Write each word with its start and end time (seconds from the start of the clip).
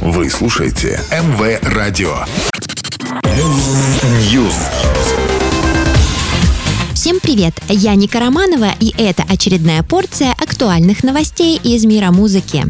Вы 0.00 0.30
слушаете 0.30 0.98
МВ 1.10 1.60
Радио. 1.74 2.24
News. 4.32 4.54
Всем 6.94 7.20
привет! 7.20 7.52
Я 7.68 7.94
Ника 7.96 8.18
Романова, 8.18 8.70
и 8.80 8.94
это 8.96 9.24
очередная 9.28 9.82
порция 9.82 10.32
актуальных 10.32 11.04
новостей 11.04 11.60
из 11.62 11.84
мира 11.84 12.12
музыки. 12.12 12.64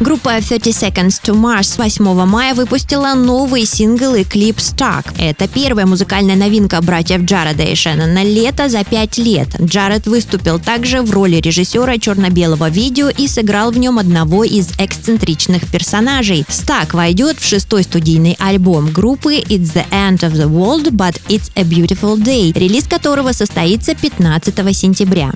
Группа 0.00 0.40
30 0.40 0.66
Seconds 0.66 1.20
to 1.22 1.34
Mars 1.34 1.78
8 1.78 2.26
мая 2.26 2.54
выпустила 2.54 3.14
новый 3.14 3.64
сингл 3.64 4.14
и 4.14 4.24
клип 4.24 4.58
Stuck. 4.58 5.06
Это 5.18 5.46
первая 5.46 5.86
музыкальная 5.86 6.34
новинка 6.34 6.82
братьев 6.82 7.22
Джареда 7.22 7.62
и 7.62 7.76
Шеннона 7.76 8.24
лето 8.24 8.68
за 8.68 8.82
пять 8.82 9.18
лет. 9.18 9.48
Джаред 9.60 10.06
выступил 10.06 10.58
также 10.58 11.00
в 11.00 11.12
роли 11.12 11.36
режиссера 11.36 11.96
черно-белого 11.98 12.70
видео 12.70 13.08
и 13.08 13.28
сыграл 13.28 13.70
в 13.70 13.78
нем 13.78 13.98
одного 13.98 14.42
из 14.42 14.72
эксцентричных 14.78 15.70
персонажей. 15.70 16.44
Stuck 16.48 16.96
войдет 16.96 17.38
в 17.38 17.46
шестой 17.46 17.84
студийный 17.84 18.36
альбом 18.40 18.90
группы 18.90 19.36
It's 19.36 19.72
the 19.74 19.88
End 19.90 20.18
of 20.20 20.32
the 20.32 20.48
World, 20.48 20.90
but 20.90 21.20
It's 21.28 21.52
a 21.54 21.62
Beautiful 21.62 22.16
Day, 22.16 22.52
релиз 22.58 22.84
которого 22.84 23.30
состоится 23.30 23.94
15 23.94 24.76
сентября. 24.76 25.32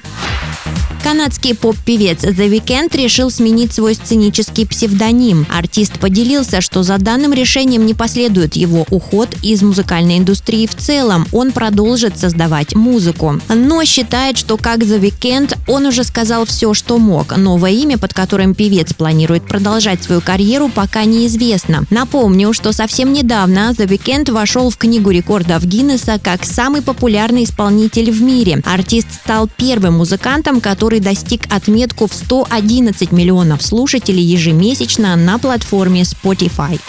Канадский 1.08 1.54
поп-певец 1.54 2.22
The 2.22 2.50
Weeknd 2.50 2.94
решил 2.94 3.30
сменить 3.30 3.72
свой 3.72 3.94
сценический 3.94 4.66
псевдоним. 4.66 5.46
Артист 5.48 5.98
поделился, 5.98 6.60
что 6.60 6.82
за 6.82 6.98
данным 6.98 7.32
решением 7.32 7.86
не 7.86 7.94
последует 7.94 8.56
его 8.56 8.86
уход 8.90 9.30
из 9.42 9.62
музыкальной 9.62 10.18
индустрии 10.18 10.66
в 10.66 10.74
целом. 10.74 11.26
Он 11.32 11.52
продолжит 11.52 12.18
создавать 12.18 12.74
музыку. 12.74 13.40
Но 13.48 13.82
считает, 13.86 14.36
что 14.36 14.58
как 14.58 14.80
The 14.80 15.00
Weeknd 15.00 15.56
он 15.66 15.86
уже 15.86 16.04
сказал 16.04 16.44
все, 16.44 16.74
что 16.74 16.98
мог. 16.98 17.34
Новое 17.38 17.70
имя, 17.70 17.96
под 17.96 18.12
которым 18.12 18.54
певец 18.54 18.92
планирует 18.92 19.48
продолжать 19.48 20.02
свою 20.02 20.20
карьеру, 20.20 20.68
пока 20.68 21.04
неизвестно. 21.04 21.86
Напомню, 21.88 22.52
что 22.52 22.72
совсем 22.72 23.14
недавно 23.14 23.70
The 23.70 23.86
Weeknd 23.88 24.30
вошел 24.30 24.68
в 24.68 24.76
книгу 24.76 25.08
рекордов 25.08 25.64
Гиннесса 25.64 26.20
как 26.22 26.44
самый 26.44 26.82
популярный 26.82 27.44
исполнитель 27.44 28.10
в 28.10 28.20
мире. 28.20 28.60
Артист 28.66 29.08
стал 29.14 29.48
первым 29.56 29.96
музыкантом, 29.96 30.60
который 30.60 30.97
который 30.98 31.00
достиг 31.00 31.52
отметку 31.52 32.06
в 32.06 32.14
111 32.14 33.12
миллионов 33.12 33.62
слушателей 33.62 34.22
ежемесячно 34.22 35.16
на 35.16 35.38
платформе 35.38 36.02
Spotify. 36.02 36.80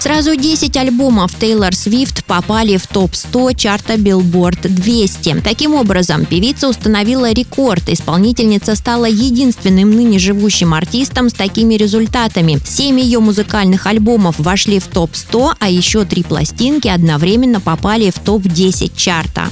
Сразу 0.00 0.34
10 0.34 0.74
альбомов 0.78 1.34
Тейлор 1.38 1.74
Свифт 1.74 2.24
попали 2.24 2.78
в 2.78 2.86
топ-100 2.86 3.54
чарта 3.54 3.94
Billboard 3.94 4.68
200. 4.68 5.42
Таким 5.44 5.74
образом, 5.74 6.24
певица 6.24 6.68
установила 6.68 7.32
рекорд. 7.32 7.90
Исполнительница 7.90 8.74
стала 8.74 9.04
единственным 9.04 9.90
ныне 9.90 10.18
живущим 10.18 10.72
артистом 10.72 11.28
с 11.28 11.34
такими 11.34 11.74
результатами. 11.74 12.58
Семь 12.64 12.98
ее 12.98 13.20
музыкальных 13.20 13.86
альбомов 13.86 14.36
вошли 14.38 14.78
в 14.78 14.86
топ-100, 14.86 15.52
а 15.60 15.68
еще 15.68 16.06
три 16.06 16.22
пластинки 16.22 16.88
одновременно 16.88 17.60
попали 17.60 18.10
в 18.10 18.18
топ-10 18.18 18.92
чарта. 18.96 19.48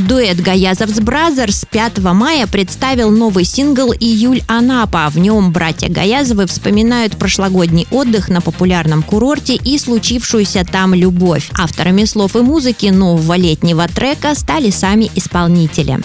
Дуэт 0.00 0.40
Gayazovs 0.40 1.00
Brothers 1.00 1.66
5 1.70 1.98
мая 1.98 2.46
представил 2.46 3.10
новый 3.10 3.44
сингл 3.44 3.92
«Июль 3.92 4.42
Анапа». 4.46 5.08
В 5.10 5.18
нем 5.18 5.52
братья 5.52 5.88
Гаязовы 5.88 6.46
вспоминают 6.46 7.16
прошлогодний 7.16 7.86
отдых 7.90 8.28
на 8.28 8.40
популярном 8.40 9.02
курорте 9.02 9.54
и 9.54 9.78
случившуюся 9.78 10.64
там 10.64 10.94
любовь. 10.94 11.50
Авторами 11.58 12.04
слов 12.04 12.36
и 12.36 12.40
музыки 12.40 12.86
нового 12.86 13.36
летнего 13.36 13.86
трека 13.86 14.34
стали 14.34 14.70
сами 14.70 15.10
исполнители. 15.14 16.00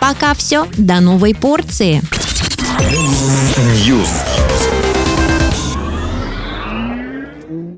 Пока 0.00 0.34
все, 0.34 0.66
до 0.76 1.00
новой 1.00 1.34
порции. 1.34 2.02
News. 3.86 4.35